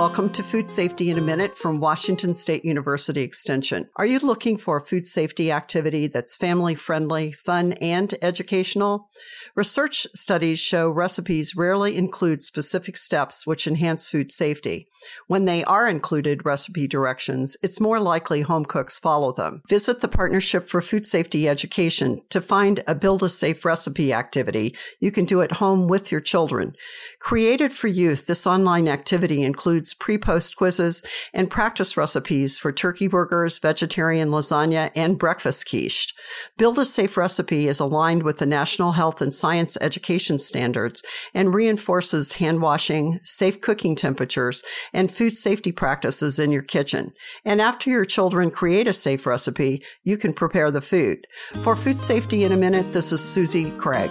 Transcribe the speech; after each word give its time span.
Welcome 0.00 0.30
to 0.30 0.42
Food 0.42 0.70
Safety 0.70 1.10
in 1.10 1.18
a 1.18 1.20
Minute 1.20 1.54
from 1.54 1.78
Washington 1.78 2.34
State 2.34 2.64
University 2.64 3.20
Extension. 3.20 3.90
Are 3.96 4.06
you 4.06 4.18
looking 4.18 4.56
for 4.56 4.78
a 4.78 4.80
food 4.80 5.04
safety 5.04 5.52
activity 5.52 6.06
that's 6.06 6.38
family 6.38 6.74
friendly, 6.74 7.32
fun, 7.32 7.74
and 7.74 8.14
educational? 8.22 9.10
Research 9.54 10.06
studies 10.14 10.58
show 10.58 10.88
recipes 10.88 11.54
rarely 11.54 11.98
include 11.98 12.42
specific 12.42 12.96
steps 12.96 13.46
which 13.46 13.66
enhance 13.66 14.08
food 14.08 14.32
safety. 14.32 14.86
When 15.26 15.44
they 15.44 15.64
are 15.64 15.86
included 15.86 16.46
recipe 16.46 16.88
directions, 16.88 17.58
it's 17.62 17.78
more 17.78 18.00
likely 18.00 18.40
home 18.40 18.64
cooks 18.64 18.98
follow 18.98 19.32
them. 19.32 19.60
Visit 19.68 20.00
the 20.00 20.08
Partnership 20.08 20.66
for 20.66 20.80
Food 20.80 21.06
Safety 21.06 21.46
Education 21.46 22.22
to 22.30 22.40
find 22.40 22.82
a 22.86 22.94
build 22.94 23.22
a 23.22 23.28
safe 23.28 23.66
recipe 23.66 24.14
activity 24.14 24.74
you 24.98 25.10
can 25.12 25.26
do 25.26 25.42
at 25.42 25.52
home 25.52 25.88
with 25.88 26.10
your 26.10 26.22
children. 26.22 26.74
Created 27.18 27.70
for 27.70 27.88
youth, 27.88 28.26
this 28.26 28.46
online 28.46 28.88
activity 28.88 29.42
includes 29.42 29.89
pre 29.94 30.18
post 30.18 30.56
quizzes 30.56 31.04
and 31.32 31.50
practice 31.50 31.96
recipes 31.96 32.58
for 32.58 32.72
turkey 32.72 33.08
burgers, 33.08 33.58
vegetarian 33.58 34.30
lasagna, 34.30 34.90
and 34.94 35.18
breakfast 35.18 35.68
quiche. 35.68 36.14
Build 36.56 36.78
a 36.78 36.84
Safe 36.84 37.16
recipe 37.16 37.68
is 37.68 37.80
aligned 37.80 38.22
with 38.22 38.38
the 38.38 38.46
National 38.46 38.92
Health 38.92 39.20
and 39.20 39.34
Science 39.34 39.76
Education 39.80 40.38
Standards 40.38 41.02
and 41.34 41.54
reinforces 41.54 42.34
hand 42.34 42.62
washing, 42.62 43.20
safe 43.24 43.60
cooking 43.60 43.94
temperatures, 43.94 44.62
and 44.92 45.10
food 45.10 45.32
safety 45.32 45.72
practices 45.72 46.38
in 46.38 46.50
your 46.50 46.62
kitchen. 46.62 47.12
And 47.44 47.60
after 47.60 47.90
your 47.90 48.04
children 48.04 48.50
create 48.50 48.88
a 48.88 48.92
safe 48.92 49.26
recipe, 49.26 49.82
you 50.04 50.16
can 50.16 50.32
prepare 50.32 50.70
the 50.70 50.80
food. 50.80 51.26
For 51.62 51.76
Food 51.76 51.98
Safety 51.98 52.44
in 52.44 52.52
a 52.52 52.56
Minute, 52.56 52.92
this 52.92 53.12
is 53.12 53.20
Susie 53.20 53.70
Craig. 53.72 54.10